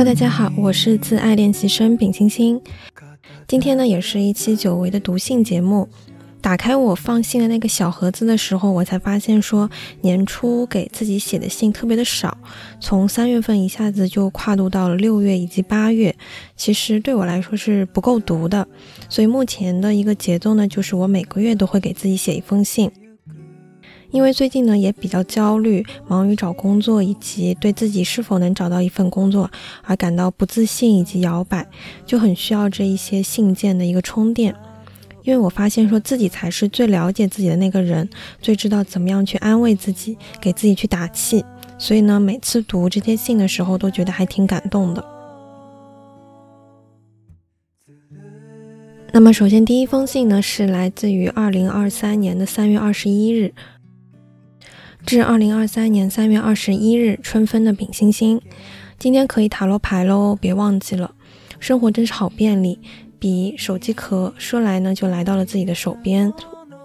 [0.00, 2.58] Hello，大家好，我是自爱练习生丙星星。
[3.46, 5.86] 今天呢，也是一期久违的读信节目。
[6.40, 12.38] 打开我放信的那个小盒子的时候，我才发现说年初给自己写的信特别的少，
[12.80, 16.16] 从三月份一下子就跨度到了六月以及八月，
[16.56, 18.66] 其实对我来说是不够读的。
[19.10, 22.90] 所以目前的一个节奏呢，就是我每个月都会给自己写一封信。
[24.12, 29.50] 因为最近呢也比较焦虑，忙于找工作以及对自己是否能找到一份工作
[29.84, 31.66] 而感到不自信以及摇摆，
[32.04, 34.54] 就很需要这一些信件的一个充电。
[35.22, 38.08] 因为我发现说自己才是最了解自己的那个人，
[38.40, 41.44] 最知道怎么样去安慰自己，给自己去打气。
[41.78, 45.04] 所以呢，每次读这些信的时候，都觉得还挺感动的。
[49.12, 53.52] 那么，首先第一封信呢，是来自于二零二三年的三月二十一日。
[55.06, 58.40] 至二零二三年三月二十一日，春分的丙星星，
[58.98, 61.14] 今天可以塔罗牌喽，别忘记了。
[61.58, 62.78] 生活真是好便利，
[63.18, 66.32] 比手机壳说来呢就来到了自己的手边，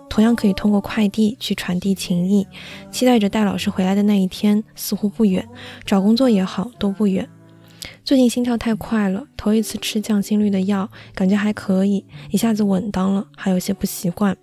[0.09, 2.47] 同样可以通过快递去传递情谊。
[2.89, 5.47] 期待着戴老师回来的那一天，似乎不远，
[5.85, 7.29] 找工作也好都不远。
[8.03, 14.35] 最近心跳太快了，头一次吃降心率的药，感觉还可以，一下子稳当了，还有些不习惯。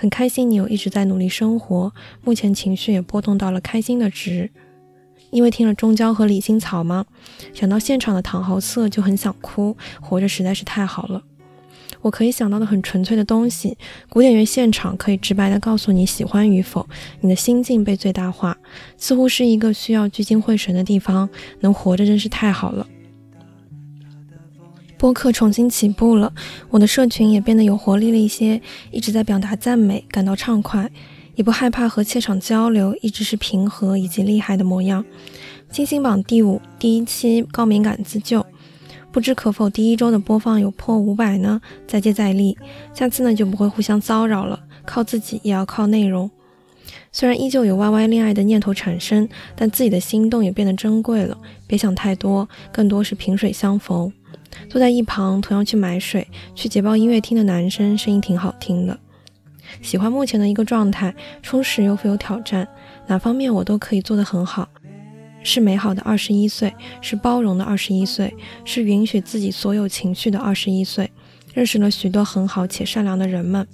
[0.00, 1.92] 很开心你有一直在努力生活，
[2.24, 4.48] 目前情绪也波动到了开心的值。
[5.30, 7.04] 因为听了中焦和李心草吗？
[7.52, 11.22] 想到现场的唐豪瑟就很想哭，活着实在是太好了。
[12.00, 13.76] 我可以想到的很纯粹的东西，
[14.08, 16.88] 古典乐现场可以直白的告诉你喜欢与否，
[17.20, 18.56] 你的心境被最大化，
[18.96, 21.28] 似乎是一个需要聚精会神的地方。
[21.60, 22.88] 能活着真是太好了。
[25.00, 26.30] 播客重新起步了，
[26.68, 30.90] 我的社群也变得有活力了一些，一直在表达赞美，感到畅快，
[31.36, 35.02] 也不害怕和怯场交流，一直是平和以及厉害的模样。
[35.70, 38.44] 金星榜第五第一期高敏感自救，
[39.10, 41.62] 不知可否第一周的播放有破五百呢？
[41.86, 42.58] 再接再厉，
[42.92, 46.30] 下次呢就不会互相骚扰了，靠自己也要靠内容。
[47.10, 49.26] 虽然依旧有 YY 恋爱的念头产生，
[49.56, 51.38] 但自己的心动也变得珍贵了。
[51.66, 54.12] 别想太多，更多是萍水相逢。
[54.68, 58.98] 坐在一旁，同样去买水、去捷豹音乐厅的男生，声音挺好听的。
[59.82, 62.66] 喜欢目前的一个状态，充实又富有挑战，
[63.06, 64.68] 哪方面我都可以做得很好。
[65.42, 68.34] 是美好的二十一岁，是包容的二十一岁，
[68.64, 71.10] 是允许自己所有情绪的二十一岁。
[71.54, 73.66] 认识了许多很好且善良的人们，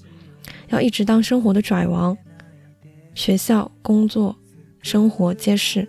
[0.68, 2.16] 要一直当生活的拽王。
[3.14, 4.36] 学校、工作、
[4.80, 5.88] 生活皆是。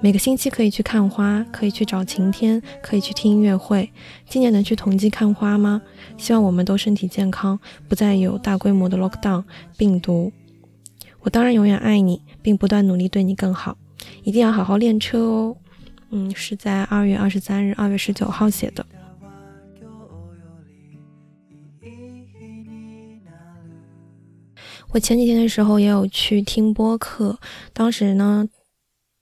[0.00, 3.90] 每个星期可以去看花，可以去找晴天，可以去听音乐会。
[4.26, 5.82] 今年能去同济看花吗？
[6.16, 7.58] 希望我们都身体健康，
[7.88, 9.44] 不再有大规模的 lockdown
[9.76, 10.32] 病毒。
[11.20, 13.76] 我当然永远爱你，并不断努力对你更好。
[14.22, 15.56] 一定要好好练车哦。
[16.10, 18.86] 嗯，是在二月二十三日、二月十九号写的。
[24.92, 27.38] 我前几天的时候也有去听播客，
[27.72, 28.48] 当时呢。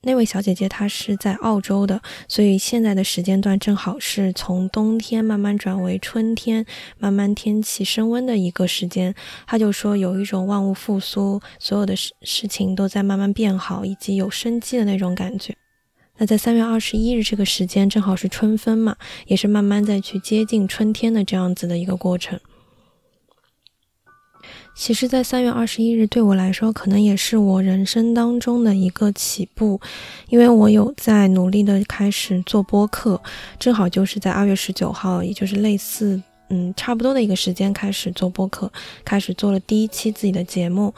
[0.01, 6.65] 那位小姐姐她是在澳洲的，所以现在的时间段正好是从冬天慢慢转为春天，
[6.97, 9.13] 慢慢天气升温的一个时间。
[9.45, 15.53] 她就说有一种万物复苏，所有的事事情都在慢慢变好，以及有生机的那种感觉。
[16.17, 18.95] 那在三月二十一日这个时间，正好是春分嘛，
[19.27, 22.39] 也是慢慢在去接近春天的这样子的一个过程。
[24.79, 29.77] 其实，在三月二十一日，对我来说，可能也是我人生当中的一个起步，
[30.29, 33.21] 因为我有在努力的开始做播客，
[33.59, 38.71] 正好就是在二月十九号，也就是类似，嗯，差不多的一个时间开始做播客，
[39.03, 40.95] 开始做了第一期自己的节目。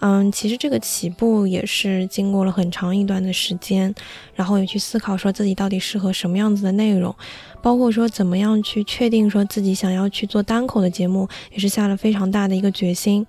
[0.00, 3.94] 嗯，其实这个起步也是经过了很长一段的时间，
[4.34, 7.14] 然后也去思考说自己到底适合什么样子的内容，
[7.60, 13.26] 包括说怎么样去确定说自己想要去做单口的节目，也是下了非常大的一个决心。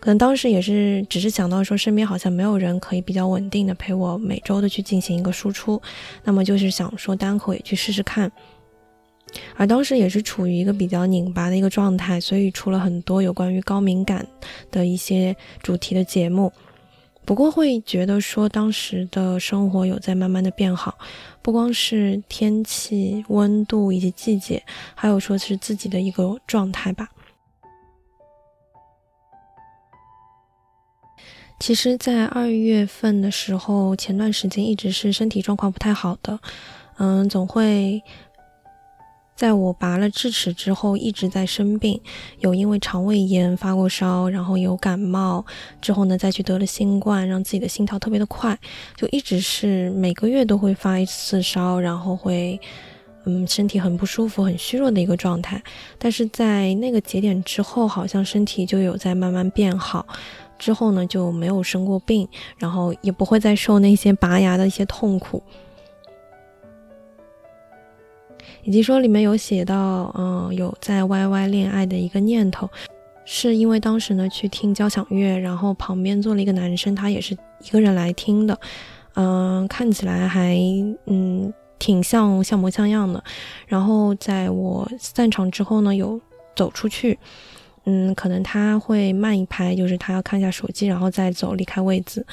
[0.00, 5.80] 可能当时也是只是想到说身边好像没有人可以比较稳定的陪我每周的去进行一个输出，
[6.24, 8.32] 那么就是想说单口也去试试看。
[9.56, 14.26] 而当时也是处于一个比较拧巴的一个状态，所以出了很多有关于高敏感
[14.70, 16.52] 的一些主题的节目。
[17.24, 20.96] 不过会觉得说，当时的生活有在慢慢的变好，
[21.42, 24.62] 不光是天气、温度以及季节，
[24.94, 27.06] 还有说是自己的一个状态吧。
[31.60, 36.38] 其实，在二月份的时候，前段时间一直是身体状况不太好的，
[36.96, 38.02] 嗯，总会。
[39.38, 42.00] 在我拔了智齿之后，一直在生病，
[42.40, 45.46] 有因为肠胃炎发过烧，然后有感冒，
[45.80, 48.58] 之后呢再去得了新冠，让自己的心跳特别的快，
[48.96, 52.58] 就一直是每个月都会发一次烧，然后会，
[53.26, 55.62] 嗯，身体很不舒服、很虚弱的一个状态。
[56.00, 60.04] 但是在那个节点之后，好像身体就有在慢慢变好，
[60.58, 62.26] 之后呢就没有生过病，
[62.58, 65.40] 然后也不会再受那些拔牙的一些痛苦。
[68.64, 72.68] 以及说里面有写到，嗯，有在 YY 恋爱的一个念头，
[73.24, 78.58] 是因为当时呢去听交响乐，然后旁边坐了一个男生，他也是一个人来听的，
[79.14, 80.56] 嗯，看起来还
[81.06, 83.22] 嗯挺像像模像样的。
[83.66, 86.20] 然后在我散场之后呢，有
[86.54, 87.18] 走出去，
[87.84, 92.26] 嗯，可能他会慢一拍，就是他要看一下手机，然后再走离开位置。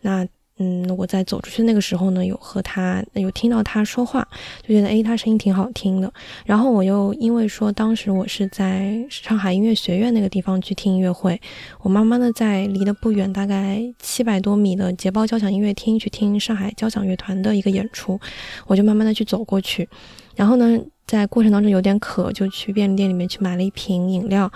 [0.00, 0.26] 那。
[0.58, 4.26] 嗯，我在走出去那个时候呢，有和他有听到他说话，
[4.60, 6.12] 就觉得诶，他声音挺好听的。
[6.44, 11.40] 然后我又因为说当时我是在上海音乐学院那个地方去听音乐会，
[11.80, 18.20] 我慢慢的在离得不远，大概七百多米的捷豹交响音乐厅去听上海交响乐团的一个演出，
[18.66, 19.88] 我就慢慢的去走过去。
[20.36, 24.52] 然后呢，在过程当中有点渴，就去便利店里面去买了一瓶饮料。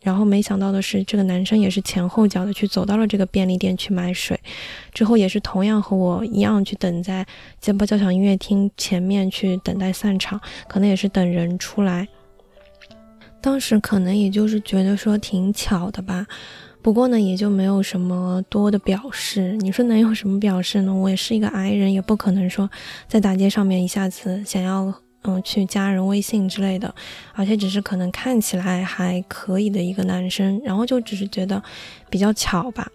[0.00, 4.38] 然后没想到的是，这个男生也是前后脚的去走到了这个便利店去买水，
[4.92, 7.26] 之后也是同样和我一样去等在
[7.60, 12.06] 捷豹交响音乐厅前面去等待散场，可能也是等人出来。
[13.40, 16.26] 当时可能也就是觉得说挺巧的吧，
[16.80, 19.56] 不过呢也就没有什么多的表示。
[19.56, 20.94] 你说能有什么表示呢？
[20.94, 22.70] 我也是一个矮人，也不可能说
[23.08, 24.94] 在大街上面一下子想要。
[25.22, 26.94] 嗯，去加人微信之类的，
[27.34, 31.62] 而且只是可能看起来还可以的一个男生，然后就只是觉得
[32.08, 32.88] 比较巧吧。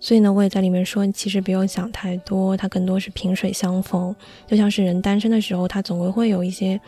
[0.00, 4.14] 所以呢，我也在里面说，其实不用想太多，他更多是萍水相逢，
[4.48, 6.80] 就像是人单身的时候，他总归会有一些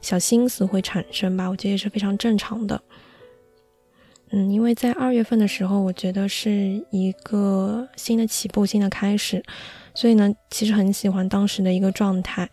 [0.00, 1.46] 小心思会产生吧。
[1.46, 2.80] 我觉得也是非常正常的。
[4.30, 9.44] 嗯，因为在二月份的时候，我觉得是一个新的起步，新的开始，
[9.94, 12.48] 所以呢，其实很喜欢当时的一个状态。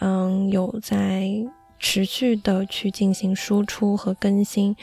[0.00, 1.30] 嗯，有在
[1.78, 4.74] 持续的去进行输出和更新，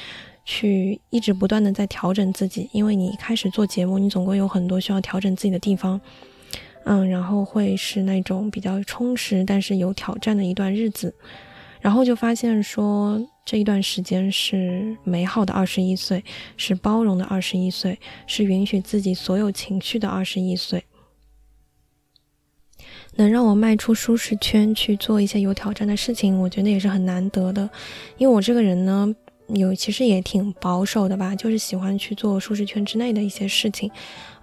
[0.45, 2.69] 去一直不断的在调整自己。
[2.71, 5.99] 因为你一开始做节目，你总归有很多需要调整自己的地方。
[6.85, 11.13] 嗯，然后会是那种比较充实，但是有挑战的一段日子。
[11.81, 16.23] 然后就发现说，这一段时间是美好的二十一岁，
[16.55, 20.83] 是包容的二十一岁，是允许自己所有情绪的二十一岁。
[23.17, 27.69] 能让我迈出舒适圈去做一些有挑战的事情，我觉得也是很难得的。
[28.17, 29.13] 因为我这个人呢，
[29.47, 33.91] 有其实也挺保守的吧，就是喜欢去做舒适圈之内的一些事情。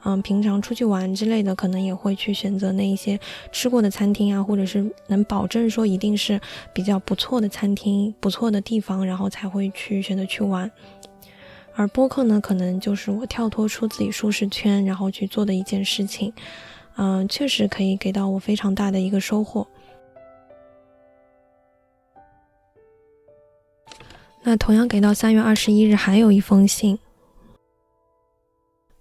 [0.07, 3.19] 嗯，平常出去玩之类的，可能也会去选择那一些
[3.51, 6.39] 吃过的餐厅啊，或者是能保证说一定是
[6.75, 10.71] 比较不错的餐厅、不错的地方，然后才会去选择去玩。
[11.75, 16.33] 而播客呢，可能就是我跳脱出自己舒适圈，然后去做的一件事情。
[16.97, 19.67] 嗯，确实可以给到我非常大的一个收获。
[24.43, 26.99] 那同样给到三月二十一日还有一封信，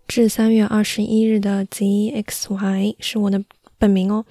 [0.07, 3.43] 至三月二十一日的 zxy 是我的
[3.77, 4.25] 本名哦。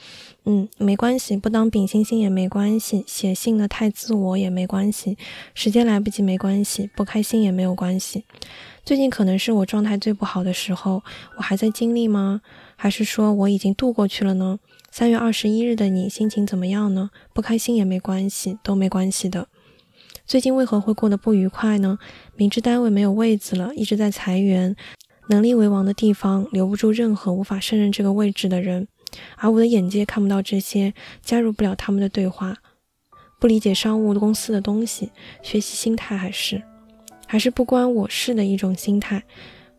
[0.45, 5.19] 嗯，没关系，不当丙星星也没关系，写信的太自我也没关系，
[5.55, 8.25] 时间来不及没关系，不开心也没有关系。
[8.83, 11.03] 最近可能是我状态最不好的时候，
[11.37, 12.41] 我还在经历吗？
[12.83, 14.59] 还是说我已经度过去了呢？
[14.91, 17.11] 三月二十一日的你心情怎么样呢？
[17.33, 19.47] 不开心也没关系，都没关系的。
[20.27, 22.01] 最近为何会过得不愉快呢？
[22.35, 24.75] 明知单位没有位子了，一直在裁员，
[25.29, 28.89] 能力为王的地方留不住任何无法胜任这个位置的人，
[29.37, 32.57] 而我的眼界看不到这些，加入不了他们的对话，
[33.39, 36.61] 不理解商务公司的东西，学习心态还是
[37.29, 39.23] 还是不关我事的一种心态。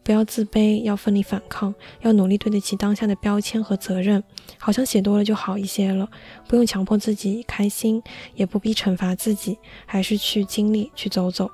[0.03, 4.24] 不要自卑，要奋力反抗，要努力对得起当下的标签和责任。
[4.60, 6.07] 好像写多了就好一些了，
[6.48, 8.01] 不用强迫自己开心，
[8.36, 11.50] 也不必惩罚自己，还是去经历，去走走。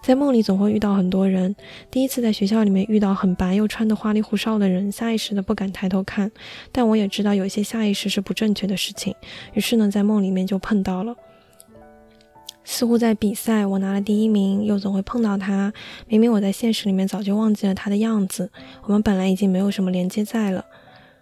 [0.00, 1.54] 在梦里总会遇到很多人，
[1.90, 6.30] 第一次在学校里面遇到很白又穿得花里胡哨的人，下意识的不敢抬头看。
[6.70, 9.14] 但我也知道有些下意识是不正确的事情，
[9.54, 11.14] 于是呢，在梦里面就碰到了。
[12.70, 15.72] 似乎在比赛，我拿了第一名，又总会碰到他。
[16.06, 20.62] 明明我在现实里面早就忘记了他的样子，我们本来已经没有什么连接在了。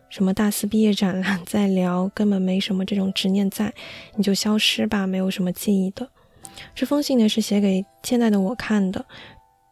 [0.09, 3.73] 什么大四毕业展览在聊，根本没什么这种执念在，
[4.17, 6.09] 你就消失吧，没有什么记忆的。
[6.75, 9.07] 这封信呢是写给现在的我看的，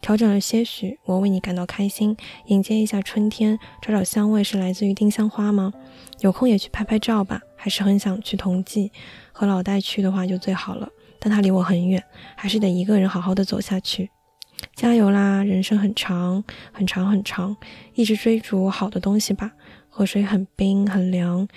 [0.01, 1.01] 调整了些许。
[1.05, 2.17] 我为你感到开心，
[2.47, 5.73] 迎接一下春天，找找香味是来自于丁香花吗？
[6.21, 8.93] 有空也去拍拍照吧，还是很想去同济，
[9.33, 10.89] 和老戴去的话就最好了。
[11.25, 12.05] 但它离我很远，
[12.37, 14.11] 还是得一个人好好的走下去。
[14.77, 17.57] 加油啦，人生很长，很长很长，
[17.95, 19.51] 一直追逐好的东西吧。
[19.89, 21.49] 河水很冰很凉，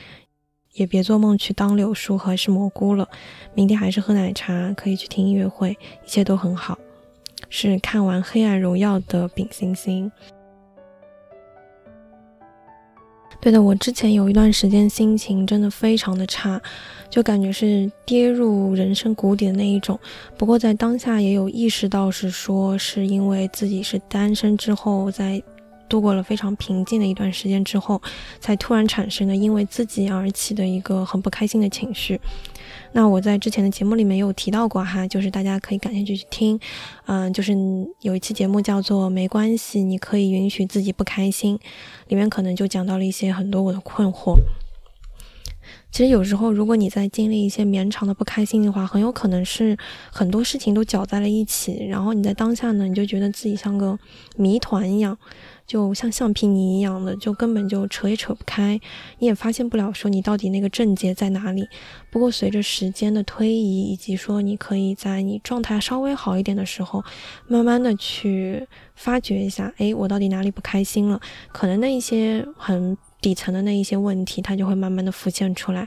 [0.76, 3.10] 也别做梦去当柳树还是蘑菇了。
[3.54, 5.72] 明天还是喝奶茶，可以去听音乐会，
[6.06, 6.80] 一切都很好。
[7.50, 10.10] 是看完《黑暗荣耀》的丙星星。
[13.40, 16.60] 对的，我之前有一段时间心情真的非常的差，
[17.10, 19.98] 就感觉是跌入人生谷底的那一种。
[20.38, 25.42] 不过在当下也有意识到，是说是因为自己是单身之后，在
[25.88, 28.02] 度过了非常平静的一段时间之后，
[28.42, 32.20] 才突然产生了因为自己而起的一个很不开心的情绪。
[32.94, 36.60] 那我在之前的节目里面有提到过哈，就是大家可以感兴趣去听，
[37.06, 37.54] 嗯，就是
[38.02, 41.60] 有一期节目叫做“没关系，你可以允许自己不开心”，
[42.08, 44.36] 里面可能就讲到了一些很多我的困惑。
[45.98, 49.76] 其实有时候，如果你在经历一些绵长的不开心的话，很有可能是
[50.12, 53.98] 很多事情都搅在了一起，然后你在当下呢，你就觉得自己像个
[54.36, 55.18] 谜团一样。
[55.66, 58.80] 就像橡皮泥一样的，就根本就扯也扯不开，
[59.18, 61.68] 你也发现不了说你到底那个症结在哪里。
[62.12, 67.04] 不过随着时间的推移，以及说你可以在你状态稍微好一点的时候，
[67.48, 71.20] 慢慢的去发掘一下，哎，我到底哪里不开心了？
[71.52, 72.96] 可能那一些很
[73.28, 75.86] 底层的那一些问题，它就会慢慢的浮现出来。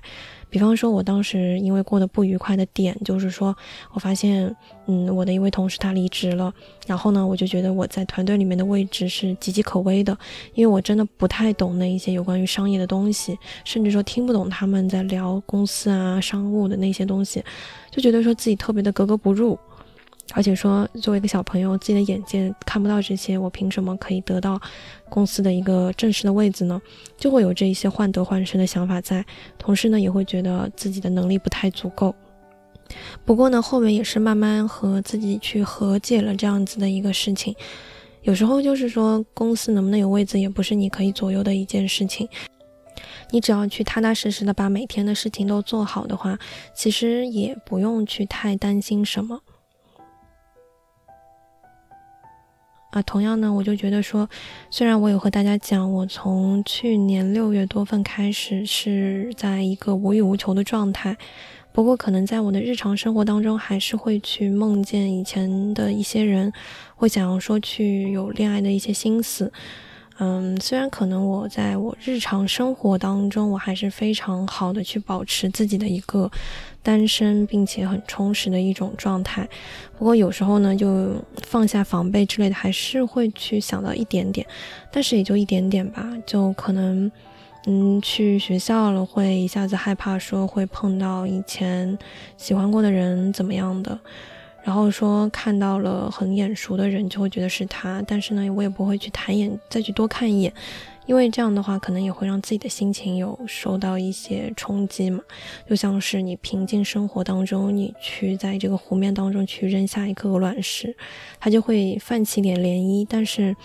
[0.50, 3.56] 比方说，我当时因为过得不愉快的点，就是说
[3.94, 4.54] 我发现，
[4.86, 6.52] 嗯，我的一位同事他离职了，
[6.86, 10.14] 然后呢，我就觉得我在团队里面的位置是岌岌可危的，
[10.52, 17.42] 因为我真的不太懂那一些有关于商业的东西，甚至说听不懂他们在聊公司啊、商务的那些东西，
[17.90, 19.58] 就觉得说自己特别的格格不入。
[20.34, 24.60] 而且说，作为一个小朋友，自己的眼界看不到这些，我凭什么可以得到
[25.08, 26.80] 公司的一个正式的位子呢？
[27.16, 29.24] 就会有这一些患得患失的想法在，
[29.58, 32.14] 同时呢，也会觉得自己的能力不太足够。
[33.24, 37.54] 不过呢，后面也是慢慢和自己去和解了这样子的一个事情。
[38.22, 42.28] 有时候就是说，公司能不能有位子，也不是你可以左右的一件事情。
[43.30, 46.38] 你只要去踏踏实实的把每天的事情都做好的话，
[46.74, 49.40] 其实也不用去太担心什么。
[52.90, 54.28] 啊，同样呢，我就觉得说，
[54.68, 61.16] 虽然我有和大家讲，我从去年六月多份开始是在一个无欲无求的状态，
[61.70, 66.52] 不过可能在我的日常生活当中，还是会去梦见以前的一些人，
[66.96, 69.52] 会想要说去有恋爱的一些心思。
[70.20, 76.30] 嗯，虽然可能我在我日常生活当中，我还是非常好的去保持自己的一个。
[76.82, 79.46] 单身并且很充实的一种状态，
[79.98, 84.46] 不过有时候呢，就放下防备之类的，还是会去想到一点点，
[84.90, 86.10] 但是也就一点点吧。
[86.24, 87.12] 就可能，
[87.66, 91.98] 嗯，去学校了会一下子害怕说会碰到以前
[92.38, 93.98] 喜欢过的人怎么样的，
[94.62, 100.52] 然后说看到了很眼熟的人就会觉得是他，但是呢，我也不会去抬眼再去多看一眼。
[101.06, 105.20] 因为这样的话，可能也会让自己的心情有受到一些冲击嘛，
[105.68, 110.94] 就像是你平静生活当中，你去在这个湖面当中去扔下一颗鹅卵石，
[111.40, 113.56] 它就会泛起点涟漪，但是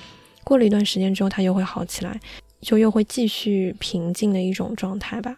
[0.44, 2.20] 过了一段时间之后，它又会好起来，
[2.62, 5.38] 就又会继续平静的一种状态吧。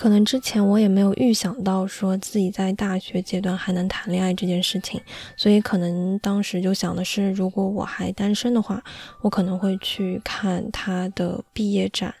[0.00, 4.98] 可能之前我也没有预想到说自己在大学阶段还能谈恋爱这件事情，
[5.36, 8.82] 所以可能当时就想的是，如果我还单身的话，
[9.20, 12.14] 我可能会去看他的毕业展，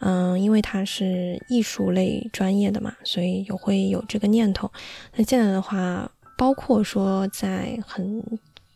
[0.00, 4.68] 嗯，因为他是艺术类专业的嘛，所以有会有这个念头。
[5.14, 8.20] 那现在的话，包括说在很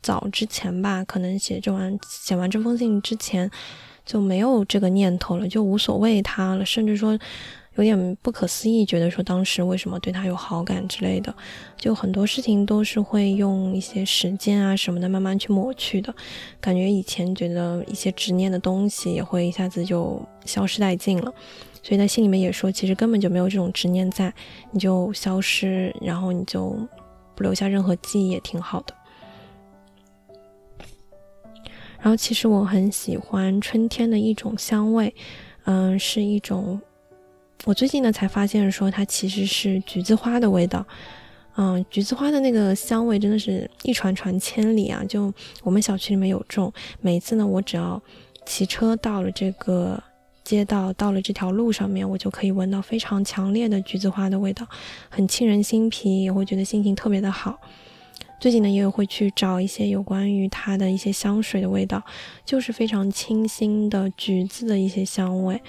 [0.01, 3.51] 早之前吧，可能写这完写完这封信之前
[4.05, 7.19] 就没有这个念头了，就无所谓他了，甚至说。
[7.77, 11.35] 有点不可思议，觉得说当时为什么对他有好感之类的，
[11.77, 16.15] 就很多事情都是会用一些时间啊什么的慢慢去抹去的，
[16.59, 21.31] 感觉以前觉得一些执念的东西也会一下子就消失殆尽了，
[21.83, 24.33] 所以在信里面也说，其实根本就没有这种执念在，
[24.71, 26.75] 你就消失，然后你就
[27.35, 28.95] 不留下任何记忆也挺好的。
[31.99, 35.15] 然后其实我很喜欢春天的一种香味，
[35.65, 36.81] 嗯，是一种。
[37.65, 40.87] 我最近呢才发现，说它其实是橘子花的味道，
[41.57, 45.03] 嗯，橘子花的那个香味真的是一传传千里啊！
[45.09, 45.33] 就
[45.65, 48.01] 我们小区里面有种，每次呢我只要
[48.45, 50.01] 骑车到了这个
[50.45, 54.65] 街道，到了这条路上面，我就可以闻到非常强烈的橘子花的味道，
[55.09, 57.59] 很沁人心脾，也会觉得心情特别的好。
[58.39, 62.01] 最近呢也有会去找一些有关于它的一些香水的味道，
[62.45, 65.61] 就是非常清新的橘子的一些香味，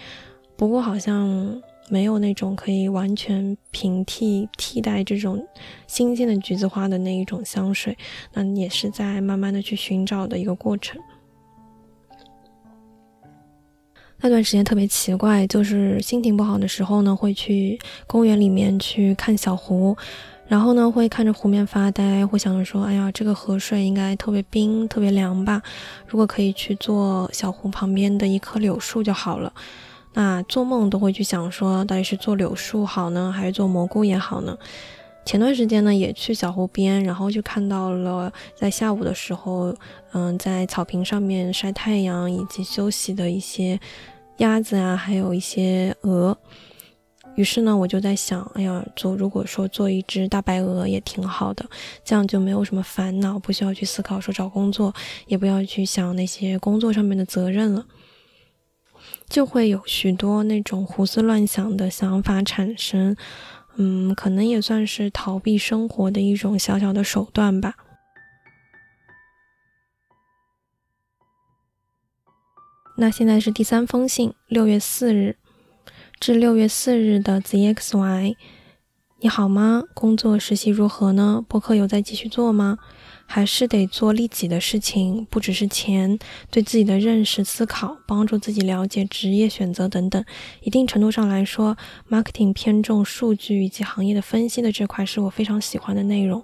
[0.56, 1.60] 不过好像。
[1.90, 5.48] 没有那种可以完全平替替代这种
[5.88, 7.98] 新鲜的橘子花的那一种香水，
[8.34, 11.00] 那也是在慢慢的去寻找的一个过程。
[14.20, 19.96] 那段时间特别奇怪，就是心情不好的时候呢，会去公园里面去看小湖，
[20.48, 25.62] 然后呢会看着湖面发呆，会想着说，哎呀，这个河水应该特别冰、特别凉吧？
[26.08, 29.54] 如果可以去做小湖旁边的一棵柳树就好了。
[30.20, 34.58] 那做梦都会去想说，到底是做柳树好呢，还是做蘑菇也好呢？
[35.24, 39.72] 前段时间呢，也去小湖边，然后就看到了在下午的时候，
[40.14, 43.80] 嗯，在草坪上面晒太阳以及休息的一些
[44.38, 46.36] 鸭子啊，还有一些鹅。
[47.36, 51.64] 于是呢，我就在想，哎呀，做如果说做一只大白鹅也挺好的，
[52.04, 54.92] 这样就没有什么烦恼，不需要去思考说找工作，
[55.28, 57.86] 也不要去想那些工作上面的责任了。
[59.30, 63.16] 就会有许多那种胡思乱想的想法产生，
[63.76, 67.76] 嗯，可能也算是逃避生活的一种小小的手段吧。
[73.00, 75.38] 那现在是第三封信，六月四日
[76.20, 78.36] 至六月四日的 ZXY，
[79.20, 79.82] 你好吗？
[79.96, 81.44] 工作实习如何呢？
[81.48, 82.78] 播客有在继续做吗？
[83.26, 86.20] 还是得做利己的事情，不只是钱，
[86.52, 90.24] 对自己的认识、思考，帮助自己了解职业选择等等。
[90.62, 91.76] 一定程度上来说
[92.12, 96.44] ，marketing 偏重数据以及行业的分析的这块是我非常喜欢的内容。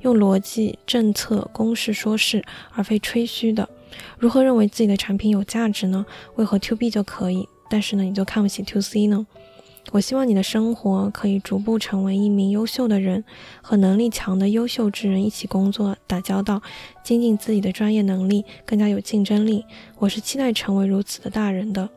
[0.00, 3.68] 用逻辑、政策、公式说事，而非吹嘘的。
[4.18, 6.06] 如何认为自己的产品有价值呢？
[6.36, 9.26] 为何 to B 就可以，但是呢，你就看不起 to C 呢？
[9.92, 13.22] 我希望你的生活可以逐步成为一名优秀的人，
[13.62, 16.60] 和能力强的优秀之人一起工作、打交道，
[17.04, 19.64] 精进自己的专业能力，更加有竞争力。
[19.98, 21.88] 我是期待成为如此的大人的。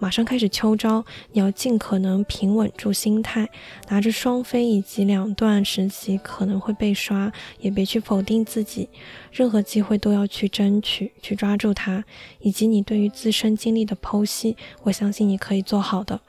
[0.00, 3.48] 马上开始秋招，你要尽可能平稳住心态，
[3.88, 8.88] 拿着双飞以及两段实习可能会被刷，也别去否定自己，
[9.32, 12.04] 任何机会都要去争取，去抓住它。
[12.40, 16.20] 以及你对于自身经历的剖析，我相信你可以做好的。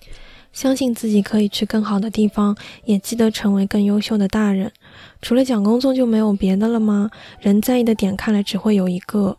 [0.52, 4.72] 相信自己可以去更好的地方，也记得成为更优秀的大人。
[5.22, 7.10] 除了讲工作就没有别的了吗？
[7.40, 9.38] 人在意的点看来只会有一个。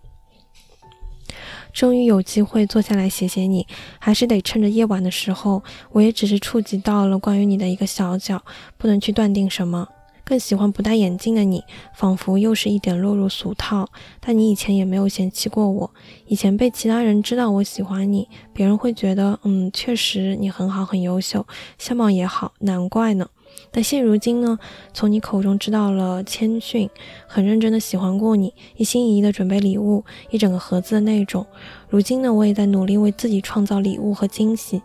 [1.73, 3.67] 终于有机会坐下来写写你，
[3.99, 5.63] 还是得趁着夜晚的时候。
[5.93, 8.43] 我也只是触及到了关于你的一个小角，
[8.77, 9.87] 不能去断定什么。
[10.31, 13.89] 更喜欢不戴眼镜的你，仿佛又是一点落入俗套。
[14.21, 15.91] 但你以前也没有嫌弃过我，
[16.29, 21.45] 以前被其他人知道我喜欢你，别人会觉得，嗯，确实你很好，很优秀，
[21.79, 23.27] 相貌也好，难怪呢。
[23.73, 24.57] 但现如今呢，
[24.95, 26.89] 从你口中知道了谦逊，
[27.27, 31.45] 很认真的喜欢过你，一心一意的准备礼物，一整个盒子的那种。
[31.89, 34.81] 如今呢，我也在努力为自己创造礼物和惊喜。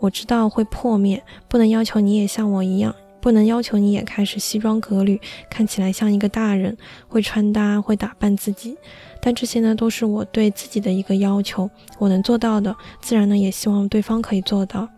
[0.00, 2.94] 我知道会破灭，不能要求你也像我一样。
[3.20, 6.76] 不能要求你也开始西装革履，看起来像一个大人，
[7.08, 8.76] 会穿搭，会打扮自己。
[9.20, 14.88] 但这些呢，都是我对自己的一个要求，我能做到的，自然呢，也希望对方可以做到。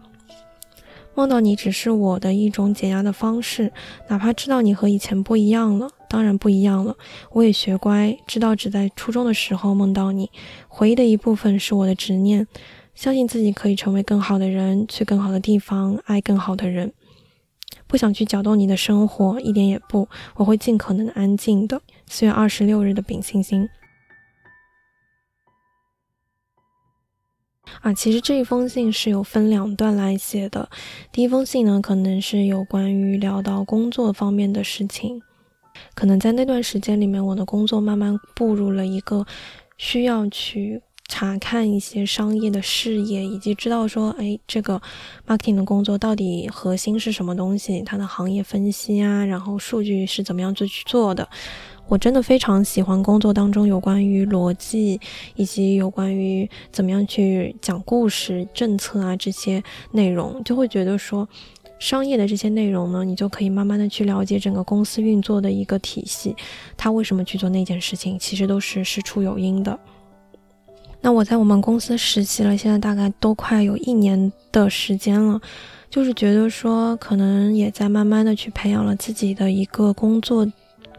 [1.14, 3.70] 梦到你只是我的一种解压的方式，
[4.08, 6.96] 哪怕知道你和以前不一样了，当然不一样了，
[7.32, 10.30] 我也学乖，知道只在初中的时候梦到你，
[10.68, 12.46] 回忆的一部分是我的执念，
[12.94, 16.94] 相信自己可以成为更好的人，去更好的地方，爱更好的人。
[17.92, 20.08] 不想去搅动你的生活，一点也不。
[20.36, 21.78] 我会尽可能安静的。
[22.06, 23.68] 四月二十六日的丙星星。
[27.82, 30.70] 啊，其实这一封信是有分两段来写的。
[31.12, 35.20] 第一封信呢，可能是有关于聊到工作方面的事情。
[35.94, 39.26] 可能在那段时间里面，我的工作慢慢步入了一个
[39.76, 40.80] 需要去。
[41.12, 44.80] 查看一些商业的事业，以及知道说，哎，这个
[45.28, 51.28] marketing 的工作到底核心是什么东西，它的行业分析啊，然后数据是怎么样去去做的。
[51.86, 54.98] 我真的非常喜欢工作当中有关于逻辑，
[55.34, 61.28] 以及有关于怎么样去讲故事、政策啊这些内容，就会觉得说，
[61.78, 66.34] 商业的这些内容呢，你就可以慢慢的去了解整个公司运作的一个体系，
[66.74, 69.78] 他为什么去做那件事情，其实都是事出有因的。
[71.04, 75.40] 那我在我们公司实习了，现在大概都快有一年的时间了，
[75.90, 80.46] 就是觉得说，可能也在慢慢的去培养了自己的一个工作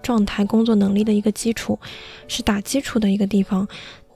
[0.02, 1.80] 状态、工作能力的一个基础，
[2.28, 3.66] 是打基础的一个地方。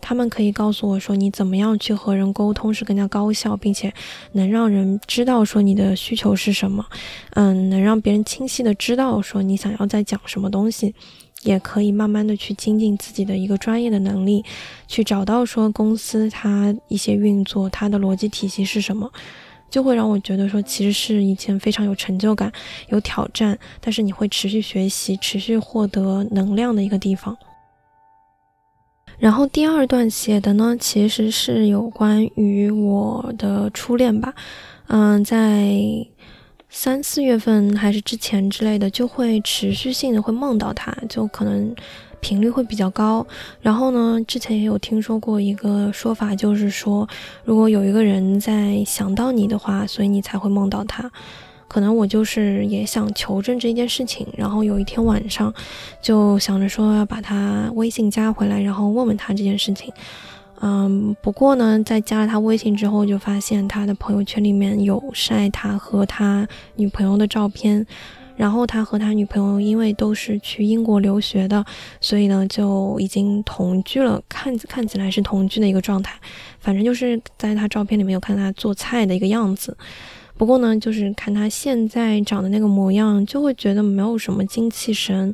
[0.01, 3.91] 他们可以告诉我说，你怎么样去和人沟通是更加高效，并且
[4.33, 6.85] 能让人知道说你的需求是什么，
[7.31, 10.93] 嗯，能让别人清晰的知道说你想要在讲什么东西。
[11.43, 14.43] 也可以慢慢的去精进自己的一个专业的能力，
[14.87, 19.11] 去找到说公司它一些运作它的逻辑体系是什么，
[19.69, 22.51] 就会让我觉得说，其实是一件非常有成就感、
[22.89, 27.37] 有挑战，但是你会持续学习、持续获得能量的一个地方。
[29.19, 34.33] 然后第二段写的呢，其实是有关于我的初恋吧，
[34.87, 35.75] 嗯，在
[36.69, 41.73] 三四月份还是之前之类的，就会持续性的会梦到他，就可能
[42.19, 43.25] 频率会比较高。
[43.61, 47.07] 然后呢，之前也有听说过一个说法，就是说，
[47.45, 51.09] 如果有一个人在想到你的话，所以你才会梦到他。
[51.69, 55.53] 可能我就是也想求证这件事情，然后有一天晚上
[56.01, 59.91] 就想着说要把他微信加回来，然后问问他这件事情。
[60.59, 67.85] 嗯，不过呢，在加了他微信之后，就发现他的朋友圈里面有晒他和他女朋友的照片，
[68.35, 71.63] 然后他和他女朋友因为都是去英国留学的，
[72.01, 76.17] 所以呢就已经同居了，看看起来是同居的一个状态。
[76.59, 79.77] 反正就是在他照片里面有看他做菜的一个样子。
[80.37, 85.33] 不过呢，就是看他现在长的那个模样，就会觉得没有什么精气神，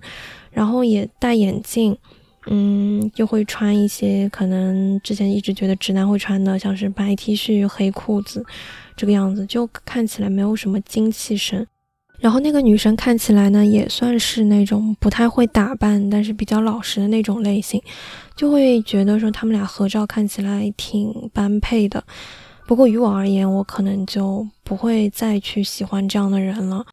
[0.52, 1.98] 然后也戴眼镜，
[2.48, 8.46] 嗯，又会穿一些可能之前一直觉得直男会穿的，像是白 T 恤、黑裤子
[8.96, 11.66] 这个样子，就看起来没有什么精气神。
[12.20, 17.82] 然后那个女生看起来呢，也算是那种不太会打扮，但是比较老实的那种类型，
[18.36, 22.02] 就会觉得说他们俩合照看起来挺般配的。
[22.66, 26.86] 不过于我而言，我可能就不会再去喜欢这样的人了。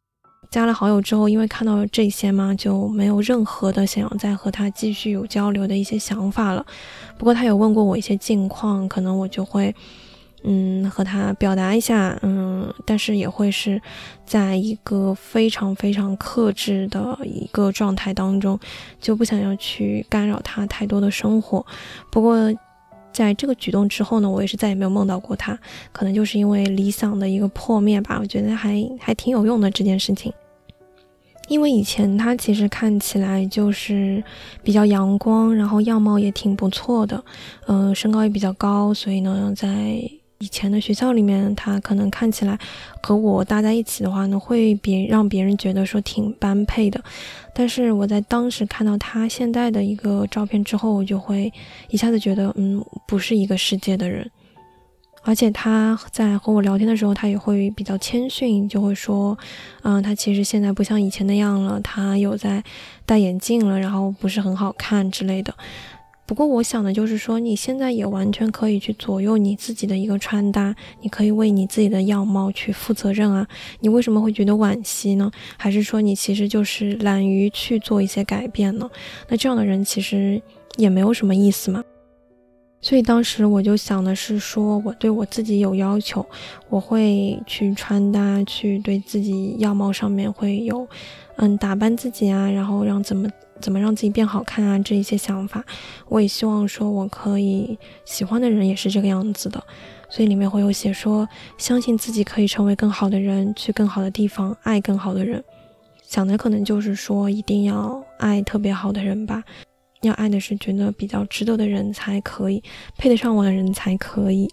[0.51, 6.65] 加了好友之后，因为看到了这些嘛，就没有任何的想要再和他继续有交流的一些想法了。
[7.17, 9.73] 不过他有问过我一些近况，可能我就会，
[10.43, 13.81] 嗯，和他表达一下，嗯，但是也会是
[14.25, 18.59] 在一个非常非常克制的一个状态当中，
[18.99, 21.65] 就不想要去干扰他太多的生活。
[22.11, 22.53] 不过。
[23.11, 25.57] 在这个举动之后呢，我也是再也没有梦到过他，
[25.91, 28.17] 可能就是因为理想的一个破灭吧。
[28.21, 30.31] 我觉得还还挺有用的这件事情，
[31.47, 34.23] 因为以前他其实看起来就是
[34.63, 37.23] 比较阳光，然后样貌也挺不错的，
[37.67, 40.01] 嗯，身高也比较高，所以呢，在。
[40.41, 42.57] 以前的学校里面，他可能看起来
[43.01, 47.01] 和我搭在一起的话呢，会别让别人觉得说挺般配的。
[47.53, 51.53] 但是我在当时看到他现在的一个照片之后，我就会
[51.89, 54.29] 一下子觉得，嗯，不是一个世界的人。
[55.23, 59.37] 而且他在和我聊天的时候，他也会比较谦逊，就会说，
[59.83, 62.63] 嗯，他其实现在不像以前那样了，他有在
[63.05, 65.53] 戴眼镜了，然后不是很好看之类的。
[66.31, 73.45] 不过我想的就是说，你现在也完全可以去左右你自己的一个穿搭，你可以为你自己的样貌去负责任啊。
[73.81, 75.29] 你为什么会觉得惋惜呢？
[75.57, 78.89] 还是说你其实就是懒于去做一些改变呢？
[79.27, 80.41] 那这样的人其实
[80.77, 81.83] 也没有什么意思嘛。
[82.79, 86.25] 所以当时我就想的是说，我对我自己有要求，
[86.69, 90.87] 我会去穿搭，去对自己样貌上面会有，
[91.35, 93.27] 嗯，打扮自己啊，然后让怎么。
[93.61, 94.79] 怎么让自己变好看啊？
[94.79, 95.63] 这一些想法，
[96.09, 99.63] 我也希望说我可以喜欢的人也是这个样子的，
[100.09, 105.41] 所以里面会有写说，相信自己可以成为更好的人，去更好的地方，爱更好的人。
[106.03, 109.43] 想的可能就是说，一定要爱特别好的人吧，
[110.01, 112.61] 要爱的是觉得比较值得的人才可以，
[112.97, 114.49] 配得上我的人才可以。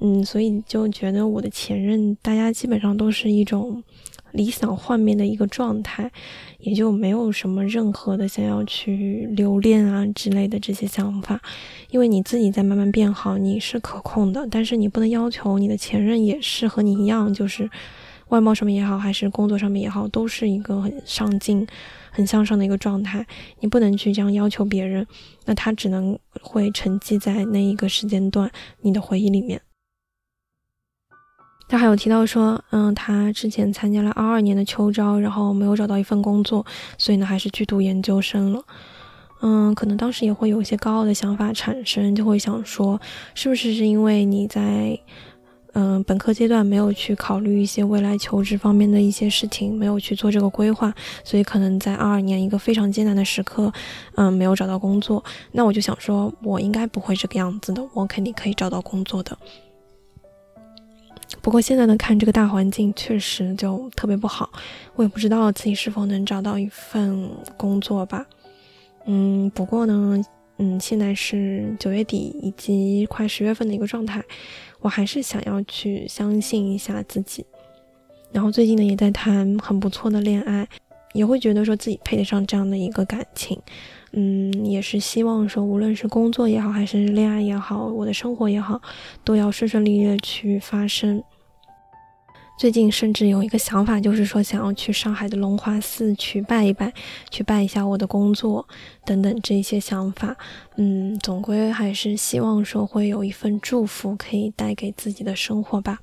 [0.00, 3.82] 嗯，所以就觉得我的前任，大家基本上都是一种。
[4.32, 6.10] 理想幻灭的一个状态，
[6.58, 11.40] 也就没有什么任何的想要去留恋啊之类的这些想法，
[11.90, 17.70] 因为你自己在慢慢变好，你是可控的，但是你不能要求你的前任也是和你一样，就是
[18.28, 21.66] 外貌上面也好，还是工作上面也好，都是一个很上进、
[22.10, 23.26] 很向上的一个状态，
[23.60, 25.06] 你不能去这样要求别人，
[25.44, 29.60] 那他只能会沉寂在那一个时间段你的回忆里面。
[31.72, 36.66] 他还有提到说，嗯，他之前参加了二二年的秋招，然后没有找到一份工作，
[36.98, 38.62] 所以呢，还是去读研究生了。
[39.40, 43.00] 嗯，可能当时也会有一些高傲的想法产生，就会想说，
[43.34, 44.98] 是不是是因为你在
[45.72, 50.92] 嗯本科阶段没有去考虑一些未来求职方面的一些事情，没有去做这个规划，
[51.24, 53.72] 所以可能在二二年一个非常艰难的时刻，
[54.16, 55.24] 嗯，没有找到工作。
[55.52, 59.38] 那我就想说，我应该不会这个样子的，我肯定可以找到工作的。
[61.40, 64.50] 不过现在呢，看这个大环境确实就特别不好，
[64.94, 68.26] 我也不知道自己是否能找到一份工作吧。
[69.06, 70.22] 嗯，不过呢，
[70.58, 74.22] 嗯，现在是九月底以及快十月份的一个状态，
[74.80, 77.44] 我还是想要去相信一下自己。
[78.30, 80.68] 然后最近呢，也在谈很不错的恋爱，
[81.12, 83.60] 也会觉得说自己配得上这样的一个感情。
[84.12, 88.80] 嗯，也是希望说，无论是工作也好，还是恋爱也好，我的生活也好，
[89.24, 91.22] 都要顺顺利利的去发生。
[92.58, 96.92] 最近甚至有一个想法，就是说想要去上海的龙华寺去拜一拜，
[97.30, 98.68] 去拜一下我的工作
[99.04, 100.36] 等等这些想法。
[100.76, 106.00] 嗯，总归还是希望说会有一份祝福可以带给自己的生活吧。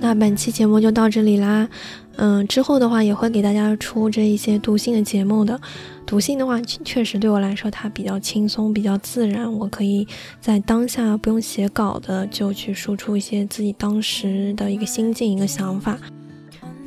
[0.00, 1.68] 那本期节目就到这里啦。
[2.16, 5.60] 嗯，之后的话也会给大家出这一些读信的节目的。
[6.06, 10.06] 读信的话，确实对我来说它比较轻松，比较自然，我可以
[10.40, 15.98] 在当下不用写稿的就去输出一些自己当时的一个心境、一个想法。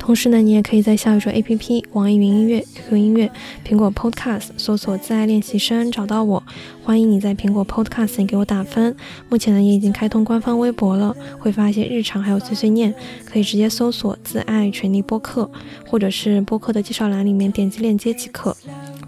[0.04, 3.30] 同时呢，你也可以在小宇宙 APP、网易云音乐、QQ 音乐、
[3.66, 6.42] 苹果 Podcast 搜索“自爱练习生”找到我。
[6.82, 8.94] 欢迎你在苹果 Podcast 给我打分。
[9.30, 15.50] 目前呢，也已经开通官方微博了，会发一些日常还有碎碎念，可以直接搜索“自爱全力播客”，
[15.88, 18.54] 或者是播客的介绍栏里面点击链接即可。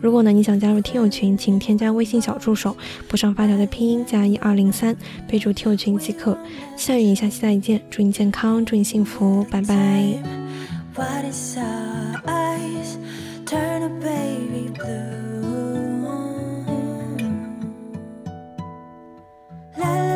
[0.00, 2.74] 如果呢你想加入听友群，请添加微信小助手，
[3.06, 4.96] 不上发条的拼音加一二零三，
[5.28, 6.38] 备注听友群即可。
[6.74, 10.45] 下雨，下期再见，祝你健康，祝你幸福，拜拜。
[10.96, 12.96] What is our eyes
[13.44, 15.16] turn a baby blue?
[19.76, 20.15] try to